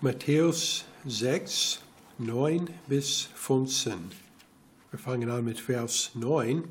[0.00, 1.80] Matthäus 6,
[2.18, 3.94] 9 bis 15.
[4.92, 6.62] Wir fangen an mit Vers 9.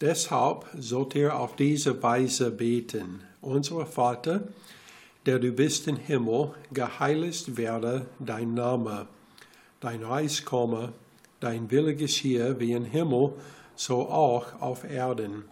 [0.00, 3.22] Deshalb sollt ihr auf diese Weise beten.
[3.40, 4.46] Unser Vater,
[5.26, 9.08] der du bist im Himmel, geheiligt werde dein Name.
[9.80, 10.92] Dein Reich komme,
[11.40, 13.32] dein Wille geschehe wie im Himmel,
[13.74, 15.46] so auch auf Erden.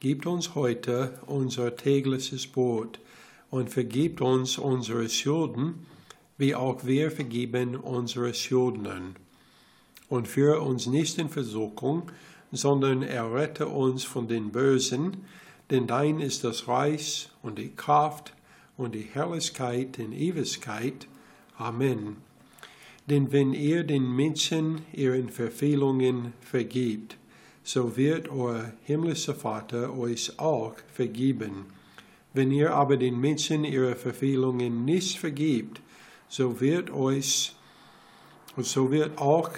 [0.00, 3.00] Gib uns heute unser tägliches Brot
[3.50, 5.84] und vergib uns unsere Schulden,
[6.38, 9.16] wie auch wir vergeben unsere Schuldnern.
[10.08, 12.10] Und führe uns nicht in Versuchung,
[12.50, 15.18] sondern errette uns von den Bösen,
[15.70, 18.32] denn dein ist das Reich und die Kraft
[18.78, 21.06] und die Herrlichkeit in Ewigkeit.
[21.58, 22.16] Amen.
[23.10, 27.18] Denn wenn ihr den Menschen ihren Verfehlungen vergibt,
[27.62, 31.66] so wird euer himmlischer Vater euch auch vergeben.
[32.32, 35.82] Wenn ihr aber den Menschen ihre Verfehlungen nicht vergibt,
[36.28, 37.54] so wird euch,
[38.56, 39.50] so wird auch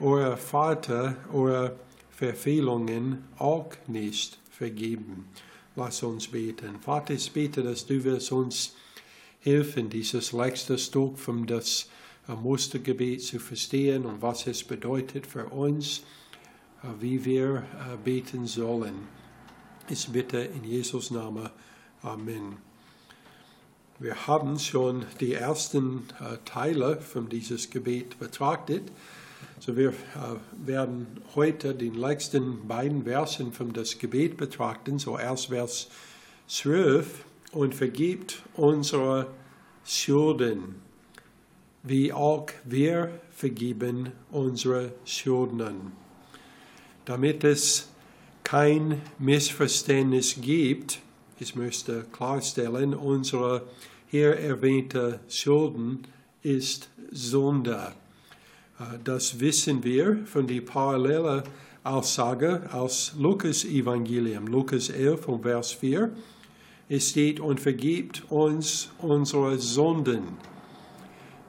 [0.00, 1.76] euer Vater eure
[2.10, 5.28] Verfehlungen auch nicht vergeben.
[5.74, 6.80] Lass uns beten.
[6.80, 8.74] Vater, ich bete, dass du wirst uns
[9.40, 11.88] helfen, dieses letzte Stück von das
[12.26, 16.02] Mustergebet zu verstehen und was es bedeutet für uns,
[16.98, 17.62] wie wir
[18.04, 19.06] beten sollen.
[19.88, 21.50] Ich bitte in Jesus Namen.
[22.02, 22.56] Amen.
[23.98, 28.82] Wir haben schon die ersten äh, Teile von dieses Gebet betrachtet.
[29.58, 29.94] So wir äh,
[30.66, 34.98] werden heute die letzten beiden Versen von das Gebet betrachten.
[34.98, 35.88] So erst Vers
[36.48, 39.28] 12 und vergibt unsere
[39.86, 40.74] Schulden,
[41.82, 45.92] wie auch wir vergeben unsere Schuldnern.
[47.06, 47.88] Damit es
[48.44, 51.00] kein Missverständnis gibt,
[51.38, 53.62] ich möchte klarstellen, unsere
[54.08, 56.06] hier erwähnte Schulden
[56.42, 57.92] ist Sünde.
[58.78, 61.42] Äh, das wissen wir von der parallelen
[61.82, 66.10] Aussage aus Lukas Evangelium, Lukas 11 und Vers 4.
[66.88, 70.22] Es steht, und vergibt uns unsere Sünden,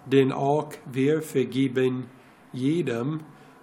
[0.06, 2.06] denn auch wir vergeben
[2.54, 3.22] jedem,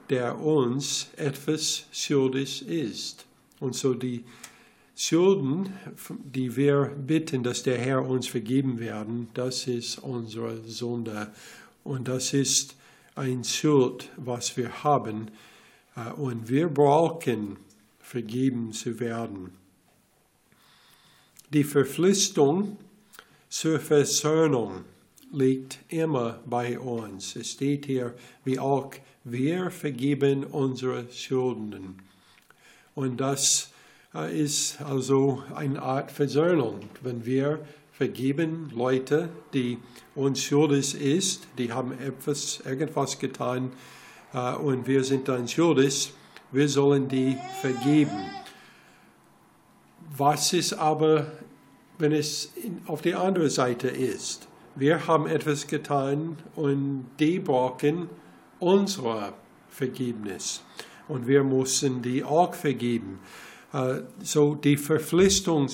[0.08, 3.26] der uns etwas schuldig ist.
[3.58, 4.24] Und so die
[4.96, 5.72] Schulden,
[6.24, 11.32] die wir bitten, dass der Herr uns vergeben werden, das ist unsere Sünde.
[11.82, 12.76] Und das ist
[13.16, 15.30] ein Schuld, was wir haben.
[15.96, 17.56] Äh, und wir brauchen,
[18.00, 19.52] vergeben zu werden.
[21.52, 22.76] Die Verpflichtung
[23.48, 24.84] zur Versöhnung
[25.32, 27.36] liegt immer bei uns.
[27.36, 28.92] Es steht hier, wie auch
[29.24, 32.02] wir vergeben unsere Schulden.
[32.94, 33.70] Und das
[34.22, 36.80] ist also eine Art Versöhnung.
[37.02, 37.60] Wenn wir
[37.90, 39.78] vergeben Leute, die
[40.14, 43.72] uns schuldig ist, die haben etwas, irgendwas getan
[44.32, 46.12] äh, und wir sind dann schuldig,
[46.52, 48.30] wir sollen die vergeben.
[50.16, 51.32] Was ist aber,
[51.98, 52.52] wenn es
[52.86, 54.46] auf der anderen Seite ist?
[54.76, 58.08] Wir haben etwas getan und die brauchen
[58.60, 59.32] unsere
[59.68, 60.62] Vergebnis
[61.08, 63.18] und wir müssen die auch vergeben.
[63.74, 65.68] Äh, so die Verpflichtung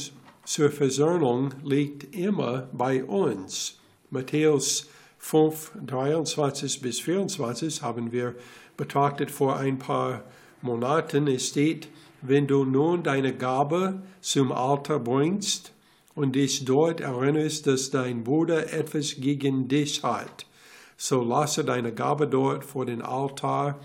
[0.44, 3.78] zur Versöhnung liegt immer bei uns.
[4.10, 4.88] Matthäus
[5.18, 8.34] 5, 23 bis 24 haben wir
[8.76, 10.24] betrachtet vor ein paar
[10.62, 11.28] Monaten.
[11.28, 11.88] Es steht,
[12.22, 15.72] wenn du nun deine Gabe zum Altar bringst
[16.14, 20.46] und dich dort erinnerst, dass dein Bruder etwas gegen dich hat,
[20.96, 23.78] so lasse deine Gabe dort vor den Altar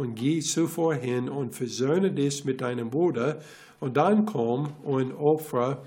[0.00, 3.40] und geh zuvor hin und versöhne dich mit deinem Bruder
[3.80, 5.82] und dann komm und opfere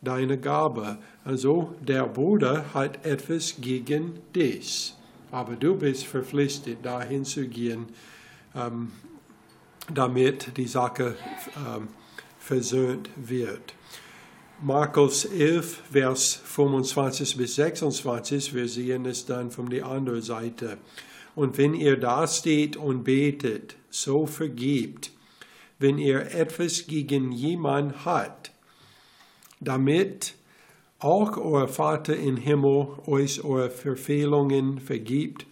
[0.00, 0.96] deine Gabe.
[1.22, 4.94] Also der Bruder hat etwas gegen dich,
[5.30, 7.88] aber du bist verpflichtet, dahin zu gehen,
[8.54, 8.90] ähm,
[9.92, 11.16] damit die Sache
[11.56, 11.88] ähm,
[12.38, 13.74] versöhnt wird.
[14.62, 20.78] Markus 11, Vers 25 bis 26, wir sehen es dann von der anderen Seite.
[21.38, 25.12] Und wenn ihr da steht und betet, so vergibt,
[25.78, 28.50] wenn ihr etwas gegen jemand habt,
[29.60, 30.34] damit
[30.98, 35.46] auch euer Vater im Himmel euch eure Verfehlungen vergibt.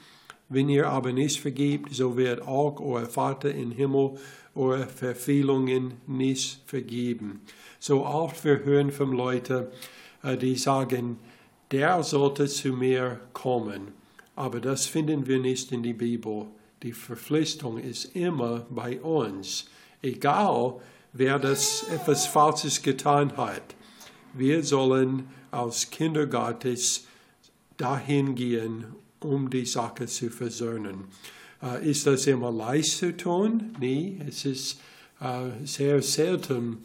[0.49, 4.19] Wenn ihr aber nicht vergibt, so wird auch euer Vater im Himmel
[4.57, 7.43] eure Verfehlungen nicht vergeben.
[7.79, 9.69] So oft wir hören von Leuten,
[10.25, 11.21] äh, die sagen,
[11.71, 14.06] der sollte zu mir kommen.
[14.37, 16.47] Aber das finden wir nicht in der Bibel.
[16.83, 19.67] Die Verpflichtung ist immer bei uns,
[20.03, 20.81] egal
[21.13, 23.75] wer das etwas Falsches getan hat.
[24.35, 27.07] Wir sollen als Kinder Gottes
[27.79, 28.85] dahin gehen
[29.21, 31.05] um die Sache zu versöhnen.
[31.63, 33.75] Äh, ist das immer leicht zu tun?
[33.81, 34.81] Nee, es ist
[35.21, 36.79] äh, sehr selten,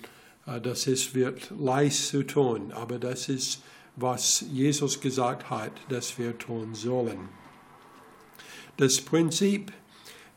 [0.45, 2.71] äh, dass es wird leicht zu tun.
[2.71, 3.61] Aber das ist,
[3.95, 7.29] was Jesus gesagt hat, dass wir tun sollen.
[8.77, 9.71] Das Prinzip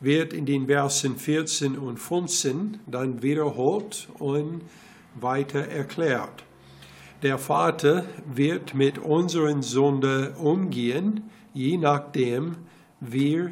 [0.01, 4.63] wird in den Versen 14 und 15 dann wiederholt und
[5.15, 6.45] weiter erklärt.
[7.23, 8.05] Der Vater
[8.35, 12.57] wird mit unseren Sünden umgehen, je nachdem,
[13.01, 13.47] wir,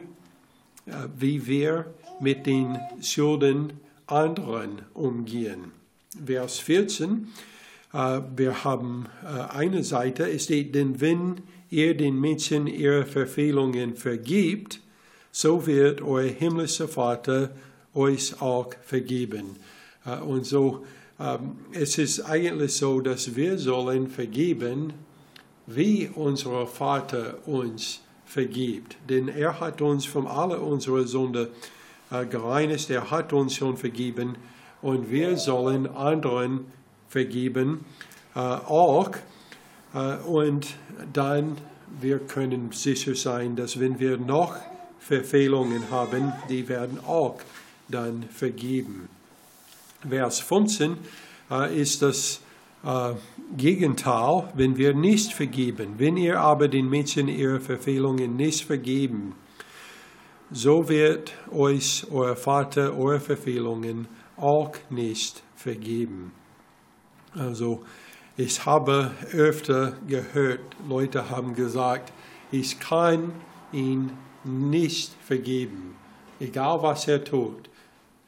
[0.87, 1.87] äh, wie wir
[2.20, 3.73] mit den Schulden
[4.06, 5.73] anderen umgehen.
[6.25, 7.29] Vers 14,
[7.93, 13.96] äh, wir haben äh, eine Seite, es steht, denn wenn ihr den Menschen ihre Verfehlungen
[13.96, 14.80] vergibt,
[15.30, 17.50] so wird euer himmlischer Vater
[17.94, 19.56] euch auch vergeben.
[20.04, 20.84] Äh, und so,
[21.19, 24.92] ähm, es ist eigentlich so, dass wir sollen vergeben,
[25.66, 28.96] wie unser Vater uns vergibt.
[29.08, 31.50] Denn er hat uns von aller unserer Sünde
[32.10, 34.36] äh, gereinigt, er hat uns schon vergeben
[34.82, 36.66] und wir sollen anderen
[37.08, 37.84] vergeben
[38.34, 39.10] äh, auch.
[40.27, 40.75] Und
[41.12, 41.56] dann
[42.00, 44.56] wir können sicher sein, dass wenn wir noch
[44.99, 47.39] Verfehlungen haben, die werden auch
[47.89, 49.09] dann vergeben.
[50.09, 50.97] Vers 15
[51.50, 52.41] äh, ist das
[52.85, 53.12] äh,
[53.56, 55.94] Gegenteil, wenn wir nicht vergeben.
[55.99, 59.35] Wenn ihr aber den Menschen ihre Verfehlungen nicht vergeben,
[60.50, 66.33] so wird euch euer Vater eure Verfehlungen auch nicht vergeben.
[67.35, 67.85] Also
[68.37, 72.12] ich habe öfter gehört, Leute haben gesagt,
[72.50, 73.32] ich kann
[73.73, 74.12] ihn
[74.44, 75.94] nicht vergeben.
[76.40, 77.69] Egal was er tut,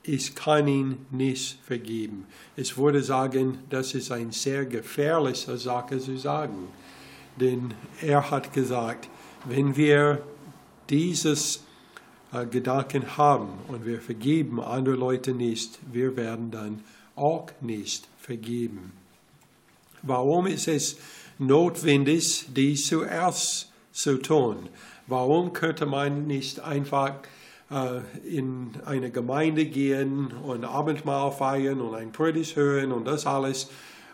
[0.03, 2.27] ich kann ihn nicht vergeben.
[2.56, 6.69] Ich würde sagen, das ist eine sehr gefährliche Sache zu sagen.
[7.41, 9.09] Denn er hat gesagt,
[9.47, 10.23] wenn wir
[10.91, 11.65] dieses
[12.33, 16.85] äh, Gedanken haben und wir vergeben andere Leute nicht, wir werden dann
[17.17, 18.93] auch nicht vergeben.
[20.06, 20.99] Warum ist es
[21.39, 24.69] notwendig, dies zuerst zu tun?
[25.06, 27.15] Warum könnte man nicht einfach
[27.71, 33.71] äh, in eine Gemeinde gehen und Abendmahl feiern und ein Predigt hören und das alles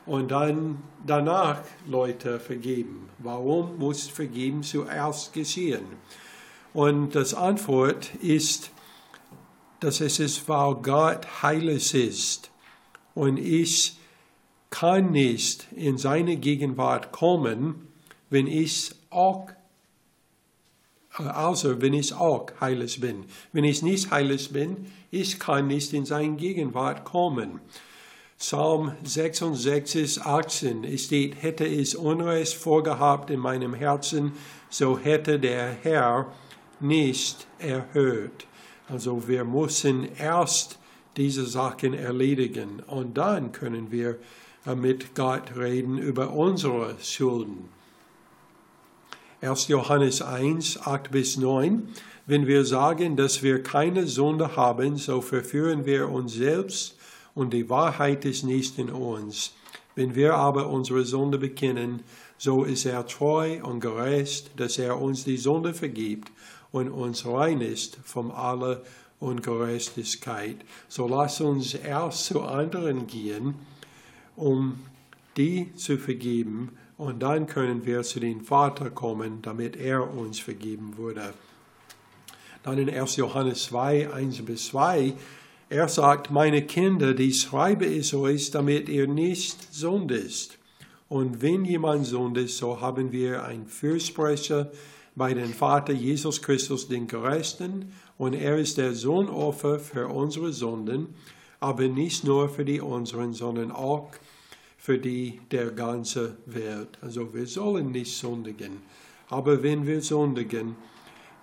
[0.06, 3.08] und dann danach Leute vergeben?
[3.18, 5.84] Warum muss Vergeben zuerst geschehen?
[6.72, 8.70] Und das Antwort ist,
[9.80, 12.50] dass es ist, weil Gott heilig ist
[13.14, 13.99] und ich
[14.70, 17.88] kann nicht in seine Gegenwart kommen,
[18.30, 19.50] wenn ich auch
[21.18, 23.24] also wenn ich auch heilig bin.
[23.52, 27.60] Wenn ich nicht heilig bin, ich kann nicht in seine Gegenwart kommen.
[28.38, 34.32] Psalm 66, 18 steht, hätte ich Unrecht vorgehabt in meinem Herzen,
[34.70, 36.32] so hätte der Herr
[36.78, 38.46] nicht erhört.
[38.88, 40.78] Also wir müssen erst
[41.16, 44.16] diese Sachen erledigen und dann können wir
[44.66, 47.68] mit Gott reden über unsere Schulden.
[49.40, 49.68] 1.
[49.68, 51.88] Johannes 1, 8 bis 9.
[52.26, 56.98] Wenn wir sagen, dass wir keine Sünde haben, so verführen wir uns selbst
[57.34, 59.54] und die Wahrheit ist nicht in uns.
[59.94, 62.02] Wenn wir aber unsere Sünde bekennen,
[62.36, 66.30] so ist er treu und gerecht, dass er uns die Sünde vergibt
[66.70, 68.82] und uns reinigt von aller
[69.18, 70.56] Ungerechtigkeit.
[70.88, 73.54] So lass uns erst zu anderen gehen,
[74.40, 74.80] um
[75.36, 80.96] die zu vergeben und dann können wir zu dem Vater kommen, damit er uns vergeben
[80.96, 81.32] würde.
[82.62, 83.16] Dann in 1.
[83.16, 85.14] Johannes 2, 1 bis 2,
[85.70, 90.58] er sagt, meine Kinder, die schreibe ich euch, damit ihr nicht sündigt.
[91.08, 94.70] Und wenn jemand sündigt, so haben wir ein Fürsprecher
[95.14, 101.14] bei dem Vater Jesus Christus, den Gerechten, und er ist der Sohnopfer für unsere Sünden,
[101.60, 104.10] aber nicht nur für die unseren, sondern auch
[104.80, 106.98] für die der ganzen Welt.
[107.02, 108.80] Also wir sollen nicht sündigen.
[109.28, 110.74] Aber wenn wir sündigen,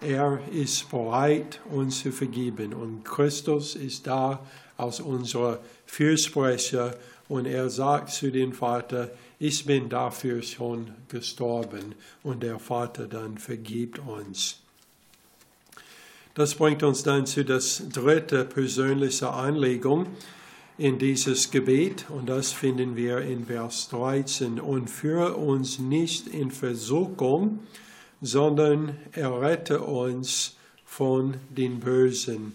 [0.01, 2.73] er ist bereit, uns zu vergeben.
[2.73, 4.43] Und Christus ist da
[4.75, 6.97] als unser Fürsprecher.
[7.29, 11.93] Und er sagt zu dem Vater, ich bin dafür schon gestorben.
[12.23, 14.61] Und der Vater dann vergibt uns.
[16.33, 20.07] Das bringt uns dann zu das dritte persönliche Anlegung
[20.77, 24.59] in dieses Gebet und das finden wir in Vers 13.
[24.59, 27.59] Und führe uns nicht in Versuchung,
[28.21, 30.55] sondern errette uns
[30.85, 32.53] von den Bösen.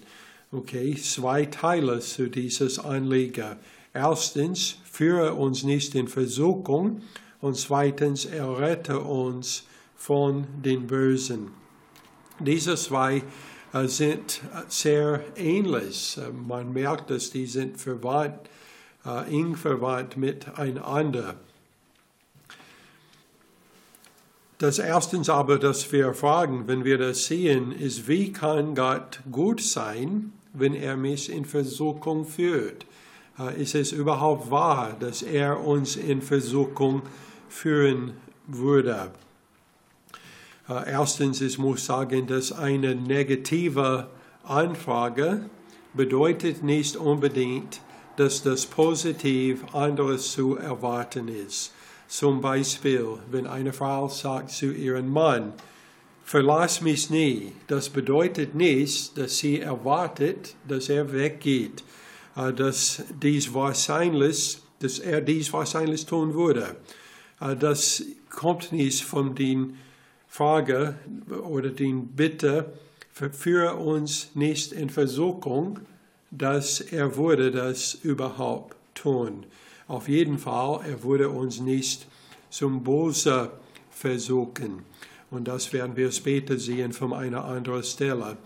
[0.52, 3.56] Okay, zwei Teile zu dieses Anliegen.
[3.94, 7.02] Erstens, führe uns nicht in Versuchung
[7.40, 9.64] und zweitens, errette uns
[9.96, 11.50] von den Bösen.
[12.38, 13.22] Diese zwei äh,
[13.72, 16.18] sind sehr ähnlich.
[16.18, 18.48] Äh, man merkt, dass die sind verwandt,
[19.04, 21.36] äh, eng verwandt miteinander.
[24.58, 29.60] Das erstens aber, das wir fragen, wenn wir das sehen, ist, wie kann Gott gut
[29.60, 32.86] sein, wenn er mich in Versuchung führt?
[33.56, 37.02] Ist es überhaupt wahr, dass er uns in Versuchung
[37.48, 38.12] führen
[38.46, 39.10] würde?
[40.68, 44.08] Erstens, ich muss sagen, dass eine negative
[44.44, 45.50] Anfrage
[45.94, 47.80] bedeutet nicht unbedingt,
[48.16, 51.72] dass das positiv anderes zu erwarten ist.
[52.08, 55.54] Zum Beispiel, wenn eine Frau sagt zu ihrem Mann,
[56.24, 61.82] verlass mich nie, das bedeutet nicht, dass sie erwartet, dass er weggeht,
[62.36, 66.76] äh, dass dies wahrscheinlich, dass er dies wahrscheinlich tun würde.
[67.40, 69.78] Äh, das kommt nicht von den
[70.32, 70.94] Frage
[71.44, 72.72] oder den Bitte,
[73.12, 75.80] führe uns nicht in Versuchung,
[76.30, 79.44] dass er würde das überhaupt tun.
[79.88, 82.06] Auf jeden Fall, er würde uns nicht
[82.48, 83.50] zum Böse
[83.90, 84.86] versuchen.
[85.30, 88.38] Und das werden wir später sehen von einer anderen Stelle.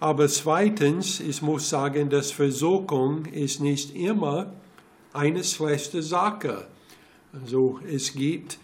[0.00, 4.50] Aber zweitens, ich muss sagen, dass Versuchung ist nicht immer
[5.12, 6.68] eine schlechte Sache.
[7.34, 8.56] Also es gibt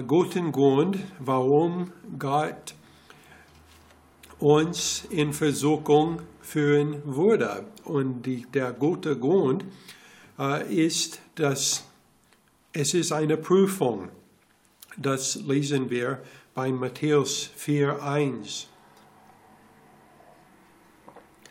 [0.00, 2.74] guten Grund, warum Gott
[4.38, 7.66] uns in Versuchung führen würde.
[7.84, 9.64] Und die, der gute Grund
[10.38, 11.84] äh, ist, dass
[12.72, 14.08] es ist eine Prüfung.
[14.96, 16.22] Das lesen wir
[16.54, 18.66] bei Matthäus 4,1.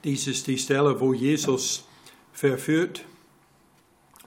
[0.04, 1.86] Dies ist die Stelle, wo Jesus
[2.34, 3.06] verführt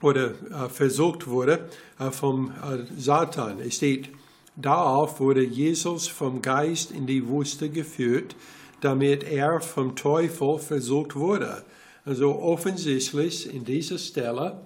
[0.05, 1.67] oder äh, versucht wurde
[1.99, 3.59] äh, vom äh, Satan.
[3.59, 4.09] Es steht,
[4.55, 8.35] darauf wurde Jesus vom Geist in die Wüste geführt,
[8.81, 11.63] damit er vom Teufel versucht wurde.
[12.05, 14.61] Also offensichtlich in dieser Stelle,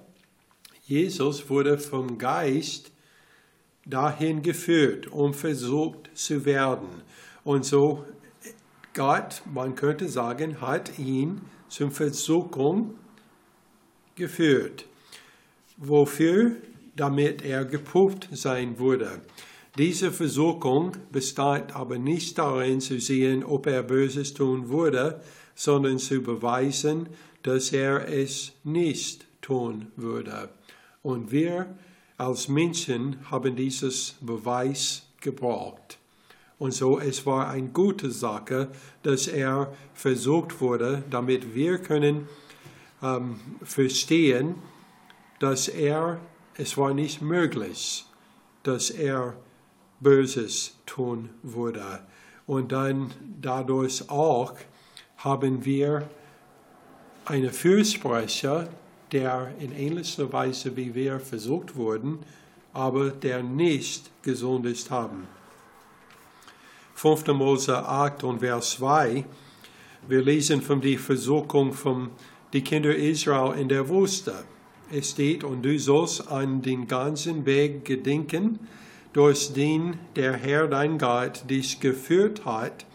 [0.84, 2.92] Jesus wurde vom Geist
[3.86, 6.90] dahin geführt, um versucht zu werden.
[7.46, 8.04] Und so
[8.94, 12.96] Gott, man könnte sagen, hat ihn zum Versuchung
[14.16, 14.89] geführt.
[15.80, 16.58] Wofür?
[16.96, 19.22] Damit er geprüft sein würde.
[19.78, 25.22] Diese Versuchung bestand aber nicht darin zu sehen, ob er Böses tun würde,
[25.56, 27.08] sondern zu beweisen,
[27.44, 30.50] dass er es nicht tun würde.
[31.02, 31.68] Und wir
[32.18, 35.98] als Menschen haben dieses Beweis gebraucht.
[36.58, 38.68] Und so es war eine gute Sache,
[39.04, 42.28] dass er versucht wurde, damit wir können
[43.02, 44.56] ähm, verstehen,
[45.40, 46.20] dass er,
[46.56, 48.06] es war nicht möglich,
[48.64, 49.36] dass er
[50.00, 52.02] Böses tun würde.
[52.46, 54.54] Und dann dadurch auch
[55.18, 56.10] haben wir
[57.26, 58.68] einen Fürsprecher,
[59.12, 62.20] der in ähnlicher Weise wie wir versucht wurden,
[62.74, 65.28] aber der nicht gesund ist haben.
[66.96, 67.28] 5.
[67.28, 69.26] Mose 8 und Vers 2,
[70.08, 72.10] wir lesen von der Versuchung von
[72.54, 74.44] den Kindern Israel in der Wüste.
[74.92, 78.60] Es steht, und du sollst an den ganzen Weg gedenken,
[79.14, 82.86] durch den der Herr dein Gott dich geführt hat,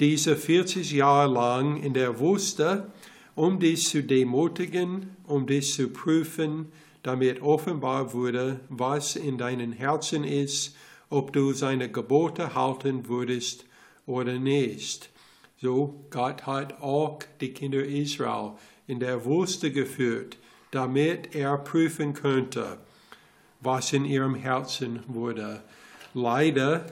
[0.00, 2.90] diese 40 Jahre lang in der Wüste,
[3.36, 6.72] um dich zu demutigen, um dich zu prüfen,
[7.04, 10.74] damit offenbar wurde, was in deinen Herzen ist,
[11.10, 13.66] ob du seine Gebote halten würdest
[14.04, 15.10] oder nicht.
[15.58, 18.52] So, Gott hat auch die Kinder Israel
[18.88, 20.38] in der Wüste geführt,
[20.70, 22.78] damit er prüfen könnte,
[23.60, 25.62] was in ihrem Herzen wurde.
[26.14, 26.86] Leider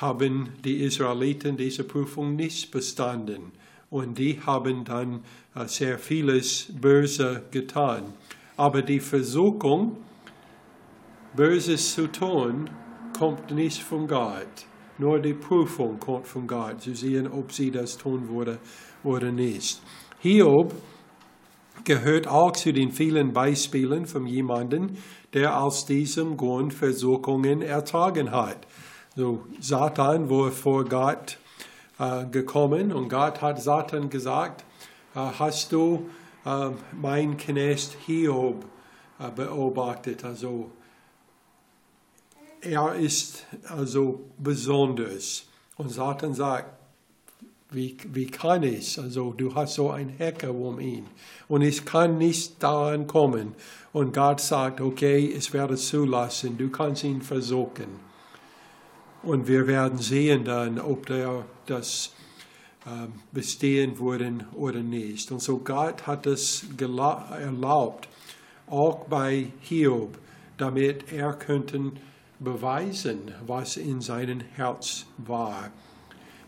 [0.00, 3.52] haben die Israeliten diese Prüfung nicht bestanden
[3.90, 5.22] und die haben dann
[5.54, 8.14] äh, sehr vieles Böse getan.
[8.56, 9.98] Aber die Versuchung,
[11.36, 12.70] Böses zu tun,
[13.18, 14.66] kommt nicht von Gott.
[14.98, 18.58] Nur die Prüfung kommt von Gott, zu sehen, ob sie das tun würde
[19.04, 19.80] oder nicht.
[20.20, 20.74] Hiob
[21.84, 24.96] gehört auch zu den vielen Beispielen von jemandem,
[25.34, 28.66] der aus diesem Grund Versuchungen ertragen hat.
[29.16, 31.38] So, Satan war vor Gott
[31.98, 34.64] äh, gekommen und Gott hat Satan gesagt,
[35.14, 36.08] äh, hast du
[36.44, 38.64] äh, mein Knecht Hiob
[39.18, 40.24] äh, beobachtet?
[40.24, 40.70] Also
[42.60, 45.46] er ist also besonders.
[45.76, 46.81] Und Satan sagt,
[47.72, 48.98] wie, wie kann ich?
[48.98, 51.06] Also du hast so ein Hacker um ihn.
[51.48, 53.54] Und ich kann nicht daran kommen.
[53.92, 58.12] Und Gott sagt, okay, ich werde zulassen, du kannst ihn versuchen.
[59.22, 62.12] Und wir werden sehen dann, ob er das
[62.86, 65.30] ähm, bestehen würden oder nicht.
[65.30, 68.08] Und so Gott hat es erlaubt,
[68.66, 70.18] auch bei Hiob,
[70.58, 71.92] damit er könnte
[72.40, 75.70] beweisen, was in seinem Herz war.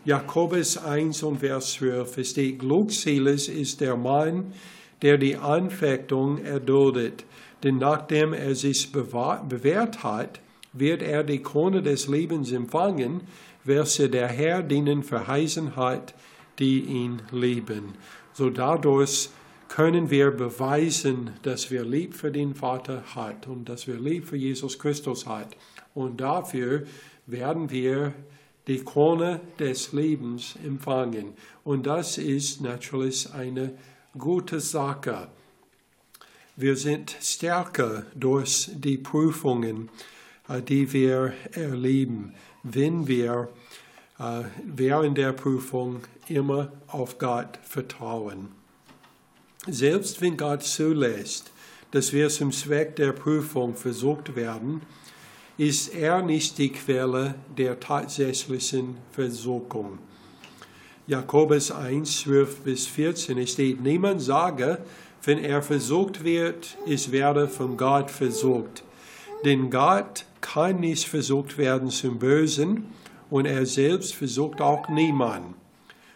[0.05, 4.53] Jakobus 1 und Vers 12 ist die glückselig ist der Mann,
[5.01, 7.25] der die Anfechtung erduldet,
[7.63, 10.41] denn nachdem er sich bewährt hat,
[10.73, 13.21] wird er die Krone des Lebens empfangen,
[13.63, 16.13] welche der Herr denen verheißen hat,
[16.59, 17.95] die ihn lieben.
[18.33, 19.29] So dadurch
[19.69, 24.37] können wir beweisen, dass wir lieb für den Vater hat und dass wir lieb für
[24.37, 25.57] Jesus Christus hat.
[25.95, 26.83] Und dafür
[27.25, 28.13] werden wir
[28.67, 31.33] die Krone des Lebens empfangen.
[31.63, 33.73] Und das ist natürlich eine
[34.17, 35.27] gute Sache.
[36.55, 39.89] Wir sind stärker durch die Prüfungen,
[40.47, 43.49] äh, die wir erleben, wenn wir
[44.19, 48.47] äh, während der Prüfung immer auf Gott vertrauen.
[49.67, 51.51] Selbst wenn Gott zulässt,
[51.91, 54.81] dass wir zum Zweck der Prüfung versucht werden,
[55.57, 59.99] ist er nicht die Quelle der tatsächlichen Versuchung.
[61.07, 64.79] Jakobus 1, 12 bis 14 steht, niemand sage,
[65.23, 68.83] wenn er versucht wird, es werde von Gott versucht.
[69.45, 72.85] Denn Gott kann nicht versucht werden zum Bösen
[73.29, 75.55] und er selbst versucht auch niemand,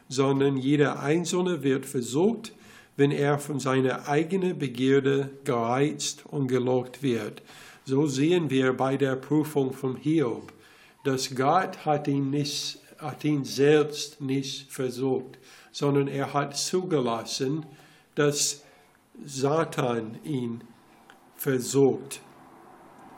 [0.10, 2.54] sondern jeder Einzelne wird versucht,
[2.98, 7.42] wenn er von seiner eigenen Begierde gereizt und gelockt wird.
[7.90, 10.54] So sehen wir bei der Prüfung von Hiob,
[11.04, 15.40] dass Gott hat ihn, nicht, hat ihn selbst nicht versucht,
[15.72, 17.66] sondern er hat zugelassen,
[18.14, 18.62] dass
[19.26, 20.62] Satan ihn
[21.36, 22.22] versucht.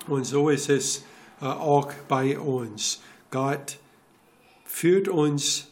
[0.08, 1.04] Und so ist es
[1.42, 3.02] äh, auch bei uns.
[3.30, 3.78] Gott
[4.64, 5.68] führt uns,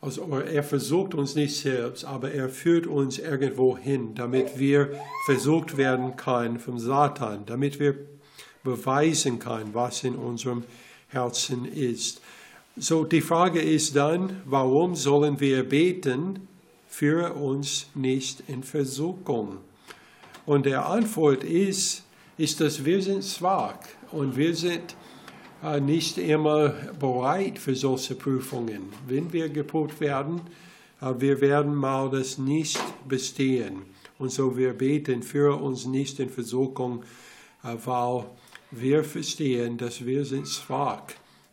[0.00, 5.76] also er versucht uns nicht selbst, aber er führt uns irgendwo hin, damit wir versucht
[5.76, 8.08] werden können vom Satan, damit wir
[8.64, 10.64] beweisen können, was in unserem
[11.08, 12.20] Herzen ist.
[12.76, 16.46] So die Frage ist dann, warum sollen wir beten,
[16.88, 19.58] führe uns nicht in Versuchung?
[20.46, 22.04] Und der Antwort ist,
[22.36, 23.80] ist, dass wir sind schwach
[24.12, 24.94] und wir sind
[25.62, 26.68] äh, nicht immer
[27.00, 28.92] bereit für solche Prüfungen.
[29.08, 30.40] Wenn wir geprüft werden,
[31.00, 33.82] äh, wir werden mal das nicht bestehen.
[34.18, 37.02] Und so wir beten, führe uns nicht in Versuchung,
[37.64, 38.24] äh, weil
[38.70, 41.04] wir verstehen, dass wir sind schwach.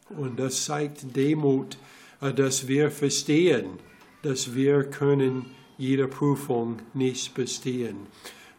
[0.09, 1.77] Und das zeigt Demut,
[2.19, 3.79] dass wir verstehen,
[4.21, 5.45] dass wir können
[5.77, 8.07] jede Prüfung nicht bestehen.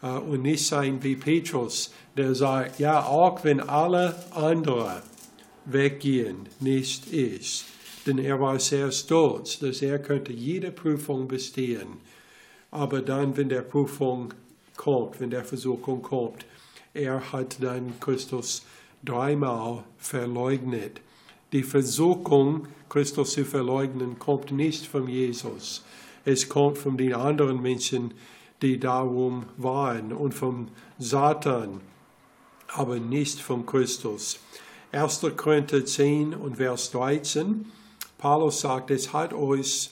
[0.03, 5.03] Und nicht sein wie Petrus, der sagt, ja, auch wenn alle anderen
[5.64, 7.64] weggehen nicht ist.
[8.07, 11.99] Denn er war sehr stolz, dass er könnte jede Prüfung bestehen.
[12.71, 14.33] Aber dann, wenn der Prüfung
[14.77, 16.45] kommt, wenn der Versuchung kommt,
[16.96, 18.64] er hat dann Christus
[19.04, 21.00] dreimal verleugnet.
[21.52, 25.85] Die Versuchung, Christus zu verleugnen, kommt nicht von Jesus.
[26.24, 28.14] Es kommt von den anderen Menschen,
[28.62, 31.80] die darum waren und vom Satan,
[32.68, 34.40] aber nicht von Christus.
[34.92, 35.26] 1.
[35.37, 37.66] Korinther 10 und Vers 13.
[38.18, 39.90] Paulus sagt, es hat euch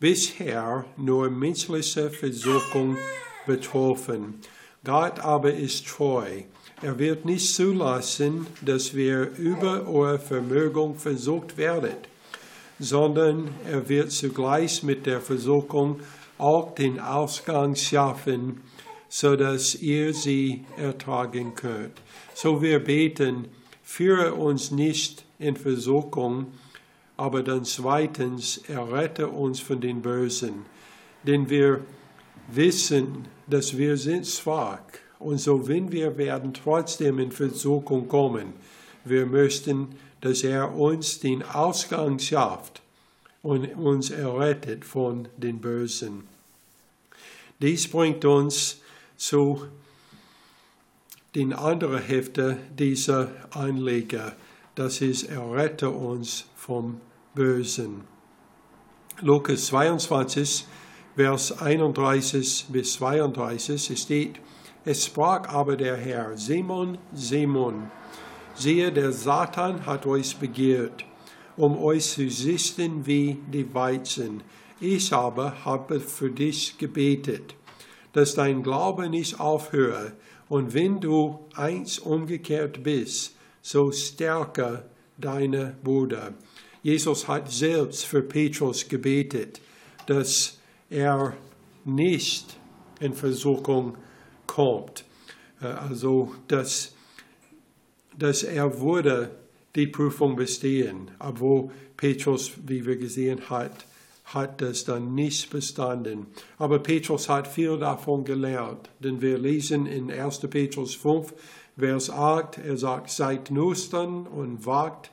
[0.00, 2.96] bisher nur menschliche Versuchung
[3.46, 4.40] betroffen.
[4.88, 6.44] Gott aber ist treu.
[6.80, 12.08] Er wird nicht zulassen, dass wir über eure Vermögen versucht werdet,
[12.78, 16.00] sondern er wird zugleich mit der Versuchung
[16.38, 18.62] auch den Ausgang schaffen,
[19.10, 22.00] so dass ihr sie ertragen könnt.
[22.32, 23.48] So wir beten,
[23.82, 26.46] Führe uns nicht in Versuchung,
[27.18, 30.64] aber dann zweitens, errette uns von den Bösen.
[31.24, 31.84] Denn wir
[32.50, 34.80] wissen, dass wir sind schwach.
[35.18, 38.52] Und so, wenn wir werden trotzdem in Versuchung kommen,
[39.04, 39.88] wir möchten,
[40.20, 42.82] dass er uns den Ausgang schafft
[43.42, 46.24] und uns errettet von den Bösen.
[47.60, 48.80] Dies bringt uns
[49.16, 49.66] zu
[51.34, 54.34] den anderen Hälfte dieser Anleger.
[54.74, 57.00] Das ist, errette uns vom
[57.34, 58.02] Bösen.
[59.20, 60.64] Lukas 22,
[61.18, 64.36] Vers 31 bis 32 steht,
[64.84, 67.90] es sprach aber der Herr, Simon, Simon,
[68.54, 71.04] siehe, der Satan hat euch begehrt,
[71.56, 74.44] um euch zu sichten wie die Weizen.
[74.78, 77.56] Ich aber habe für dich gebetet,
[78.12, 80.12] dass dein Glaube nicht aufhöre,
[80.48, 84.84] und wenn du eins umgekehrt bist, so stärke
[85.16, 86.34] deine Bruder.
[86.84, 89.60] Jesus hat selbst für Petrus gebetet,
[90.06, 90.57] dass
[90.90, 91.34] er
[91.84, 92.56] nicht
[93.00, 93.96] in Versuchung
[94.46, 95.04] kommt.
[95.60, 96.94] Äh, also, dass,
[98.16, 99.30] dass er würde
[99.74, 103.86] die Prüfung bestehen, obwohl Petrus, wie wir gesehen hat,
[104.24, 106.26] hat das dann nicht bestanden.
[106.58, 110.40] Aber Petrus hat viel davon gelernt, denn wir lesen in 1.
[110.50, 111.32] Petrus 5,
[111.78, 115.10] Vers 8, er sagt, seid nüchtern und wagt,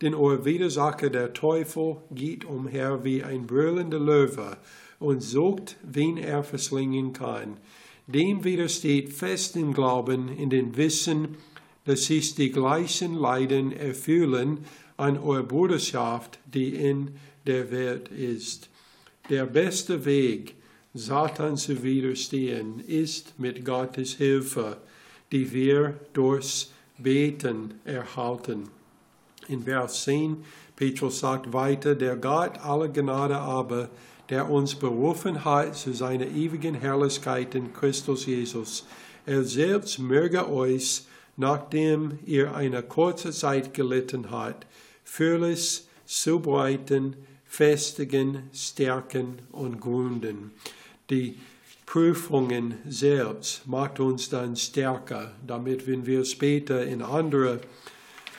[0.00, 4.56] denn euer Widersacher der Teufel geht umher wie ein brüllender Löwe
[4.98, 7.56] und sucht, wen er verschlingen kann.
[8.06, 11.36] Dem widersteht fest im Glauben, in dem Wissen,
[11.84, 14.64] dass sich die gleichen Leiden erfüllen
[14.96, 18.68] an eurer Bruderschaft, die in der Welt ist.
[19.30, 20.54] Der beste Weg,
[20.94, 24.78] Satan zu widerstehen, ist mit Gottes Hilfe,
[25.30, 28.70] die wir durchs Beten erhalten.
[29.48, 30.44] In Vers 10,
[30.76, 33.90] Petrus sagt weiter, der Gott aller Gnade aber,
[34.30, 38.86] der uns berufen hat zu seiner ewigen Herrlichkeit in Christus Jesus.
[39.26, 41.02] Er selbst möge euch,
[41.36, 44.66] nachdem ihr eine kurze Zeit gelitten habt,
[45.04, 50.50] völlig zubreiten, festigen, stärken und gründen.
[51.10, 51.38] Die
[51.86, 57.60] Prüfungen selbst macht uns dann stärker, damit wenn wir später in andere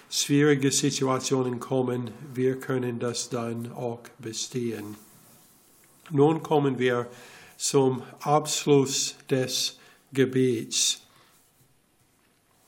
[0.10, 5.09] schwierige Situationen kommen, wir können das dann auch bestehen.
[6.12, 7.08] Nun kommen wir
[7.58, 9.78] zum Abschluss des
[10.14, 11.02] Gebets.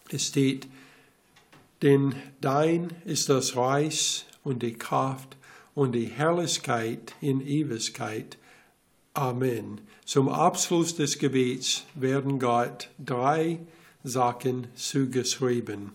[0.09, 0.67] Es steht,
[1.81, 5.37] denn dein ist das Reich und die Kraft
[5.73, 8.37] und die Herrlichkeit in Ewigkeit.
[9.13, 9.81] Amen.
[10.05, 13.59] Zum Abschluss des Gebets werden Gott drei
[14.03, 15.91] Sachen zugeschrieben.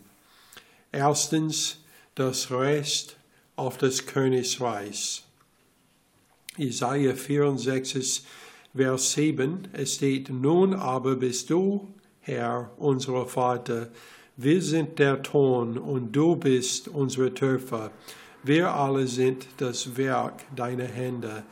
[0.92, 1.78] Erstens
[2.14, 3.16] das Recht
[3.56, 5.25] auf das Königreich.
[6.58, 8.22] Isaiah 64,
[8.74, 11.88] Vers 7, es steht, nun aber bist du,
[12.20, 13.88] Herr, unser Vater,
[14.36, 17.90] wir sind der Ton und du bist unsere Töpfer.
[18.42, 21.42] Wir alle sind das Werk deiner Hände.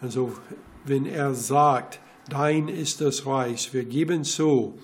[0.00, 0.32] Also,
[0.84, 4.78] wenn er sagt, dein ist das Reich, wir geben zu,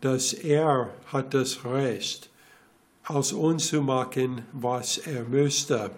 [0.00, 2.30] dass er hat das Recht,
[3.04, 5.90] aus uns zu machen, was er müsste.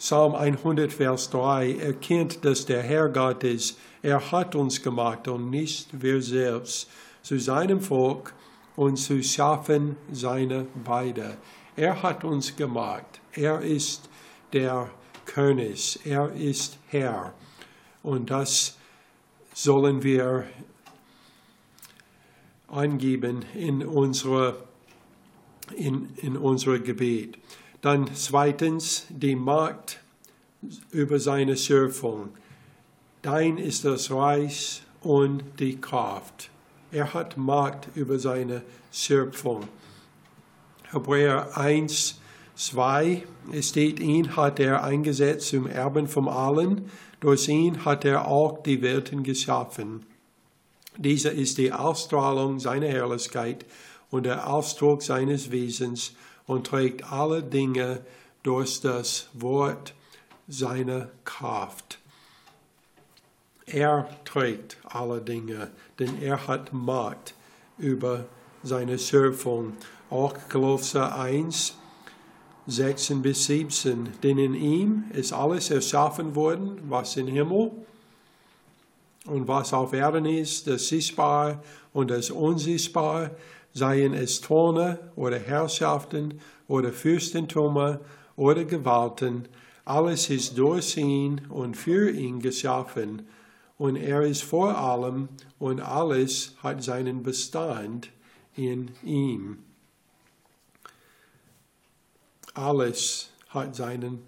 [0.00, 3.78] Psalm 100, Vers 3 erkennt, dass der Herr Gott ist.
[4.00, 6.88] Er hat uns gemacht und nicht wir selbst
[7.20, 8.32] zu seinem Volk
[8.76, 11.36] und zu schaffen seine Weide.
[11.76, 13.20] Er hat uns gemacht.
[13.34, 14.08] Er ist
[14.54, 14.88] der
[15.26, 16.00] König.
[16.06, 17.34] Er ist Herr.
[18.02, 18.78] Und das
[19.52, 20.46] sollen wir
[22.68, 24.64] angeben in unsere
[25.76, 27.36] in, in unser Gebet.
[27.80, 30.00] Dann zweitens die Macht
[30.90, 32.30] über seine Schöpfung.
[33.22, 36.50] Dein ist das Reich und die Kraft.
[36.92, 38.62] Er hat Macht über seine
[38.92, 39.68] Schöpfung.
[40.90, 42.20] Hebräer 1,
[42.56, 46.90] 2, es steht, ihn hat er eingesetzt zum Erben von allen.
[47.20, 50.04] Durch ihn hat er auch die Welten geschaffen.
[50.98, 53.64] Dieser ist die Ausstrahlung seiner Herrlichkeit
[54.10, 56.14] und der Ausdruck seines Wesens
[56.50, 58.00] und trägt alle Dinge
[58.42, 59.94] durch das Wort
[60.48, 62.00] seiner Kraft.
[63.66, 67.34] Er trägt alle Dinge, denn er hat Macht
[67.78, 68.24] über
[68.64, 69.74] seine Schöpfung.
[70.10, 71.76] Auch Kolosser 1,
[72.66, 74.08] 16 bis 17.
[74.24, 77.70] Denn in ihm ist alles erschaffen worden, was im Himmel
[79.24, 83.36] und was auf Erden ist, das Sichtbare und das Unsichtbare,
[83.72, 88.00] seien es Throne oder Herrschaften oder Fürstentümer
[88.36, 89.48] oder Gewalten,
[89.84, 93.26] alles ist durch ihn und für ihn geschaffen,
[93.80, 98.10] und er ist vor allem und alles hat seinen Bestand
[98.54, 99.60] in ihm.
[102.52, 104.22] Alles hat seinen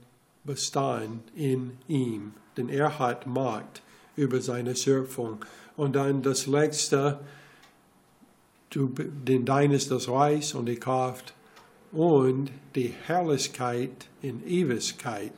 [0.45, 3.83] Bestand in ihm, denn er hat Macht
[4.17, 5.45] über seine Schöpfung.
[5.77, 7.21] Und dann das letzte,
[8.75, 11.35] du, denn dein ist das Reich und die Kraft
[11.93, 15.33] und die Herrlichkeit in Ewigkeit.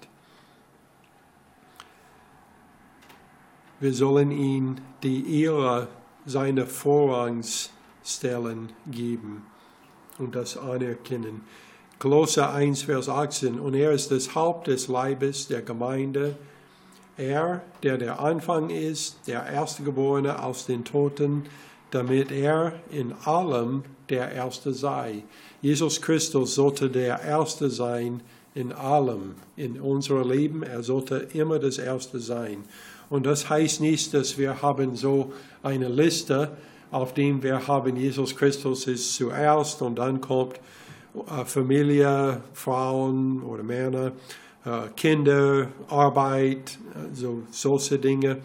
[3.80, 5.88] Wir sollen ihm die Ehre
[6.24, 9.44] seiner Vorrangsstellen geben
[10.18, 11.42] und das anerkennen.
[11.98, 13.58] Kolosser 1, Vers 18.
[13.58, 16.36] Und er ist das Haupt des Leibes der Gemeinde.
[17.16, 21.44] Er, der der Anfang ist, der Erstgeborene aus den Toten,
[21.94, 25.22] damit er in allem der Erste sei.
[25.62, 28.20] Jesus Christus sollte der Erste sein
[28.54, 30.62] in allem, in unserem Leben.
[30.64, 32.64] Er sollte immer das Erste sein.
[33.10, 36.56] Und das heißt nicht, dass wir haben so eine Liste,
[36.90, 40.60] auf dem wir haben, Jesus Christus ist zuerst und dann kommt
[41.14, 44.12] äh, Familie, Frauen oder Männer,
[44.64, 48.42] äh, Kinder, Arbeit, äh, so solche Dinge.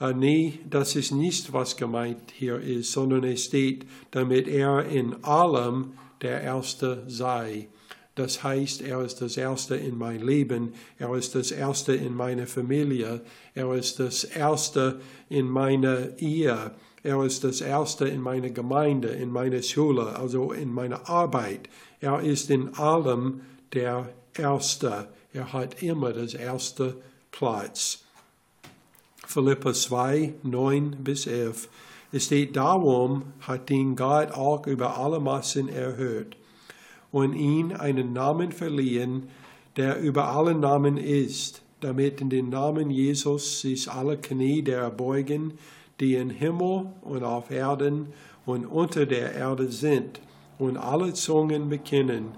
[0.00, 5.24] Äh, nee, das ist nicht, was gemeint hier ist, sondern es steht, damit er in
[5.24, 7.68] allem der Erste sei.
[8.14, 12.46] Das heißt, er ist das Erste in mein Leben, er ist das Erste in meiner
[12.46, 13.20] Familie,
[13.54, 19.30] er ist das Erste in meiner Ehe, er ist das Erste in meiner Gemeinde, in
[19.30, 21.68] meiner Schule, also in meiner Arbeit.
[22.00, 23.42] Er ist in allem
[23.74, 25.08] der Erste.
[25.32, 26.96] Er hat immer das erste
[27.30, 28.05] Platz.
[29.26, 31.68] Philippa 2, 9 bis 11.
[32.12, 36.36] Es steht, darum hat ihn Gott auch über alle Massen erhöht
[37.10, 39.28] und ihn einen Namen verliehen,
[39.76, 45.58] der über alle Namen ist, damit in den Namen Jesus sich alle Knie der beugen,
[45.98, 48.12] die im Himmel und auf Erden
[48.46, 50.20] und unter der Erde sind,
[50.58, 52.28] und alle Zungen bekennen,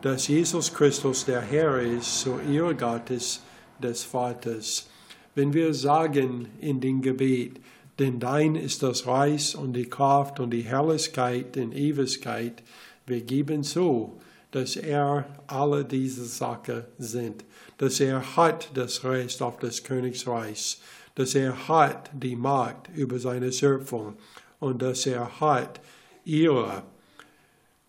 [0.00, 3.42] dass Jesus Christus der Herr ist, zur Ehre Gottes
[3.82, 4.88] des Vaters.
[5.36, 7.60] Wenn wir sagen in dem Gebet,
[7.98, 12.62] denn dein ist das Reich und die Kraft und die Herrlichkeit in Ewigkeit,
[13.04, 14.18] wir geben zu,
[14.50, 17.44] dass er alle diese Sachen sind,
[17.76, 20.78] dass er hat das Recht auf das Königsreich,
[21.16, 24.16] dass er hat die Macht über seine Schöpfung
[24.58, 25.82] und dass er hat
[26.24, 26.82] ihre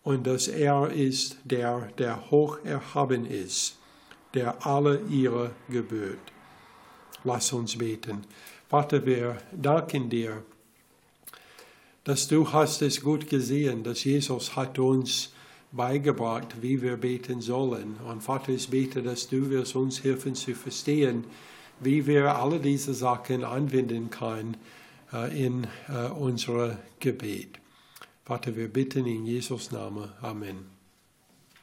[0.02, 3.78] und dass er ist der, der hoch erhaben ist,
[4.34, 6.37] der alle ihre gebührt.
[7.28, 8.24] Lass uns beten.
[8.70, 10.42] Vater, wir danken dir,
[12.04, 15.30] dass du hast es gut gesehen, dass Jesus hat uns
[15.70, 17.96] beigebracht, wie wir beten sollen.
[18.08, 21.24] Und Vater, ich bete, dass du wirst uns helfen zu verstehen,
[21.80, 24.56] wie wir alle diese Sachen anwenden können
[25.12, 27.58] äh, in äh, unser Gebet.
[28.24, 30.08] Vater, wir bitten in Jesus Namen.
[30.22, 30.77] Amen.